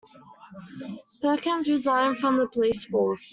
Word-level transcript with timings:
Perkins 1.21 1.69
resigned 1.69 2.17
from 2.17 2.39
the 2.39 2.47
police 2.47 2.85
force. 2.85 3.29